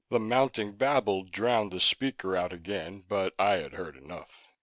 [0.09, 4.47] The mounting babble drowned the speaker out again, but I had heard enough.